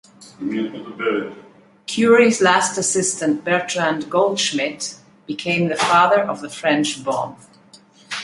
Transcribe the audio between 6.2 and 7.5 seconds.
of the French Bomb.